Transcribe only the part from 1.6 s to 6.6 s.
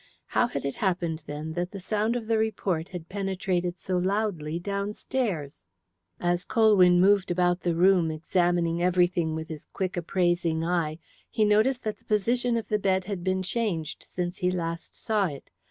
the sound of the report had penetrated so loudly downstairs? As